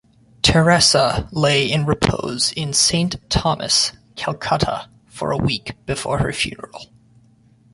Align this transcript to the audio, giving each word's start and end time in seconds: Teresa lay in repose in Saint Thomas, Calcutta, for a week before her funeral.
Teresa 0.41 1.29
lay 1.31 1.71
in 1.71 1.85
repose 1.85 2.51
in 2.53 2.73
Saint 2.73 3.17
Thomas, 3.29 3.91
Calcutta, 4.15 4.89
for 5.05 5.29
a 5.29 5.37
week 5.37 5.73
before 5.85 6.17
her 6.17 6.33
funeral. 6.33 6.87